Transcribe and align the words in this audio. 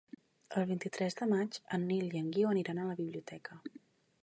El 0.59 0.63
vint-i-tres 0.71 1.17
de 1.19 1.27
maig 1.33 1.59
en 1.77 1.85
Nil 1.91 2.17
i 2.17 2.21
en 2.23 2.33
Guiu 2.39 2.51
aniran 2.55 2.81
a 2.81 2.89
la 2.91 2.99
biblioteca. 3.05 3.63